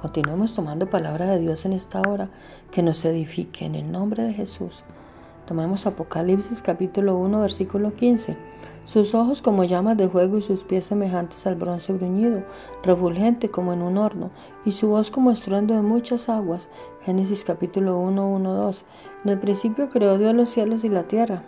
[0.00, 2.28] Continuemos tomando palabra de Dios en esta hora
[2.70, 4.84] que nos edifique en el nombre de Jesús.
[5.44, 8.36] Tomemos Apocalipsis capítulo 1 versículo 15.
[8.84, 12.44] Sus ojos como llamas de fuego y sus pies semejantes al bronce bruñido,
[12.84, 14.30] refulgente como en un horno,
[14.64, 16.68] y su voz como estruendo de muchas aguas.
[17.04, 18.84] Génesis capítulo 1, 1, 2.
[19.24, 21.42] En el principio creó Dios los cielos y la tierra.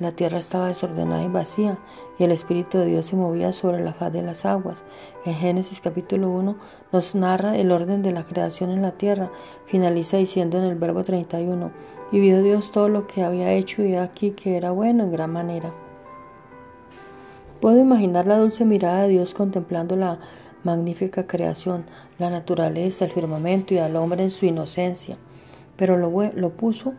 [0.00, 1.76] La tierra estaba desordenada y vacía,
[2.18, 4.82] y el Espíritu de Dios se movía sobre la faz de las aguas.
[5.26, 6.56] En Génesis capítulo 1
[6.90, 9.30] nos narra el orden de la creación en la tierra.
[9.66, 11.70] Finaliza diciendo en el verbo 31,
[12.12, 15.34] y vio Dios todo lo que había hecho y aquí que era bueno en gran
[15.34, 15.70] manera.
[17.60, 20.18] Puedo imaginar la dulce mirada de Dios contemplando la
[20.64, 21.84] magnífica creación,
[22.18, 25.18] la naturaleza, el firmamento y al hombre en su inocencia.
[25.76, 26.94] Pero lo, lo puso,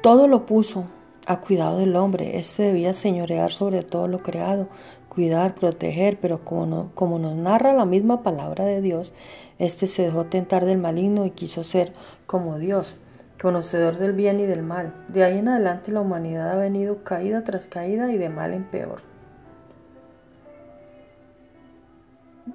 [0.00, 0.84] todo lo puso
[1.30, 2.38] a cuidado del hombre.
[2.38, 4.66] Este debía señorear sobre todo lo creado,
[5.08, 9.12] cuidar, proteger, pero como, como nos narra la misma palabra de Dios,
[9.60, 11.92] este se dejó tentar del maligno y quiso ser
[12.26, 12.96] como Dios,
[13.40, 14.92] conocedor del bien y del mal.
[15.06, 18.64] De ahí en adelante la humanidad ha venido caída tras caída y de mal en
[18.64, 19.02] peor.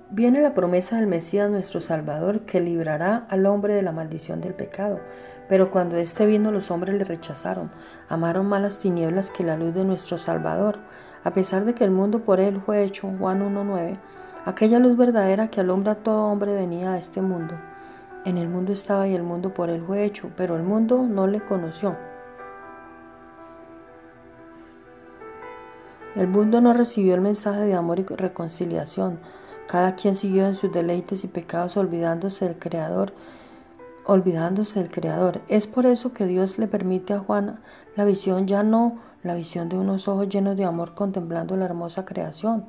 [0.10, 4.54] Viene la promesa del Mesías nuestro Salvador que librará al hombre de la maldición del
[4.54, 5.00] pecado.
[5.48, 7.72] Pero cuando éste vino los hombres le rechazaron,
[8.10, 10.80] amaron más las tinieblas que la luz de nuestro Salvador,
[11.24, 13.98] a pesar de que el mundo por él fue hecho, Juan 1.9,
[14.46, 17.56] aquella luz verdadera que alumbra a todo hombre venía a este mundo.
[18.26, 21.28] En el mundo estaba y el mundo por él fue hecho, pero el mundo no
[21.28, 21.96] le conoció.
[26.16, 29.20] El mundo no recibió el mensaje de amor y reconciliación.
[29.68, 33.14] Cada quien siguió en sus deleites y pecados olvidándose del Creador
[34.06, 35.42] olvidándose del Creador.
[35.48, 37.60] Es por eso que Dios le permite a Juan
[37.96, 42.06] la visión, ya no la visión de unos ojos llenos de amor contemplando la hermosa
[42.06, 42.66] creación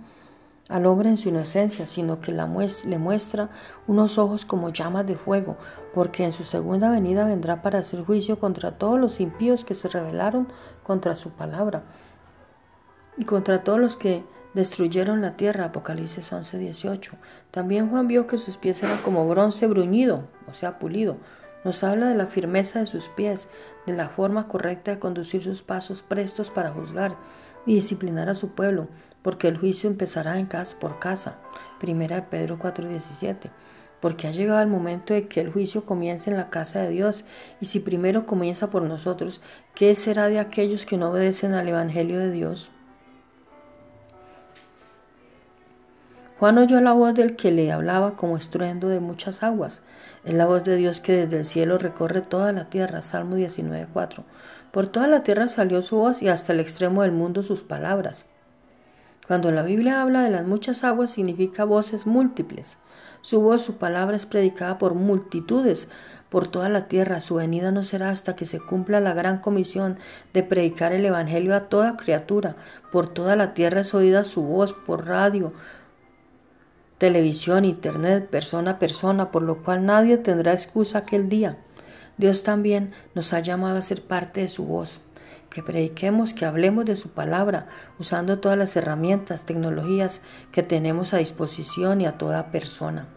[0.69, 3.51] al hombre en su inocencia, sino que le muestra
[3.87, 5.57] unos ojos como llamas de fuego,
[5.95, 9.89] porque en su segunda venida vendrá para hacer juicio contra todos los impíos que se
[9.89, 10.48] rebelaron
[10.83, 11.84] contra su palabra
[13.17, 14.25] y contra todos los que
[14.56, 17.12] destruyeron la tierra, Apocalipsis 11, 18.
[17.50, 21.18] También Juan vio que sus pies eran como bronce bruñido, o sea, pulido.
[21.62, 23.48] Nos habla de la firmeza de sus pies,
[23.84, 27.16] de la forma correcta de conducir sus pasos prestos para juzgar
[27.66, 28.89] y disciplinar a su pueblo,
[29.20, 31.36] porque el juicio empezará en casa por casa.
[31.78, 33.50] Primera de Pedro 4:17.
[34.00, 37.27] Porque ha llegado el momento de que el juicio comience en la casa de Dios,
[37.61, 39.42] y si primero comienza por nosotros,
[39.74, 42.70] ¿qué será de aquellos que no obedecen al Evangelio de Dios?
[46.39, 49.80] Juan oyó la voz del que le hablaba como estruendo de muchas aguas.
[50.24, 53.01] Es la voz de Dios que desde el cielo recorre toda la tierra.
[53.01, 54.23] Salmo 19.4.
[54.70, 58.27] Por toda la tierra salió su voz y hasta el extremo del mundo sus palabras.
[59.27, 62.77] Cuando la Biblia habla de las muchas aguas significa voces múltiples.
[63.23, 65.89] Su voz, su palabra es predicada por multitudes
[66.29, 67.23] por toda la tierra.
[67.23, 69.98] Su venida no será hasta que se cumpla la gran comisión
[70.35, 72.57] de predicar el Evangelio a toda criatura.
[72.92, 75.52] Por toda la tierra es oída su voz, por radio,
[76.98, 81.58] televisión, internet, persona a persona, por lo cual nadie tendrá excusa aquel día.
[82.17, 85.01] Dios también nos ha llamado a ser parte de su voz,
[85.51, 87.67] que prediquemos, que hablemos de su palabra,
[87.98, 93.08] usando todas las herramientas, tecnologías que tenemos a disposición y a toda persona.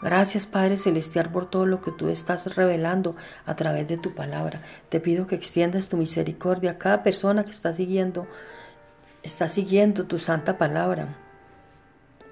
[0.00, 4.62] Gracias Padre Celestial por todo lo que tú estás revelando a través de tu palabra.
[4.88, 8.28] Te pido que extiendas tu misericordia a cada persona que está siguiendo,
[9.24, 11.16] está siguiendo tu santa palabra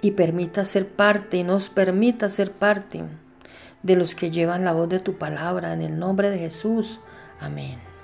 [0.07, 3.03] y permita ser parte y nos permita ser parte
[3.83, 7.01] de los que llevan la voz de tu palabra en el nombre de Jesús.
[7.41, 7.96] Amén.